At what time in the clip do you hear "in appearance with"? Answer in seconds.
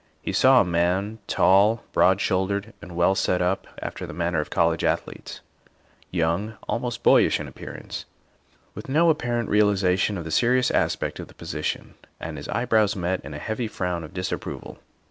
7.39-8.89